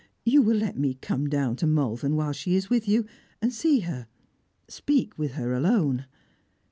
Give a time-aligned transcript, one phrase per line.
[0.25, 3.05] You will let me come down to Malvern, whilst she is with you,
[3.39, 4.07] and see her
[4.67, 6.05] speak with her alone."